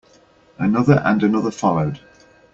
Another 0.57 0.99
and 1.05 1.21
another 1.21 1.51
followed. 1.51 1.99